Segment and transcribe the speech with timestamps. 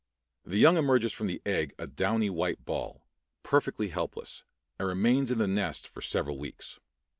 [0.43, 3.05] The young emerges from the egg a downy white ball,
[3.43, 4.43] perfectly helpless,
[4.79, 6.79] and remains in the nest for several weeks.